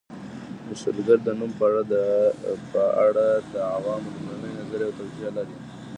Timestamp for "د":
0.65-0.67, 1.25-1.29, 3.53-3.53